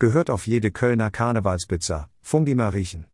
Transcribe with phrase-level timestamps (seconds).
[0.00, 3.06] Gehört auf jede Kölner Karnevalspizza, Fungi Mariechen.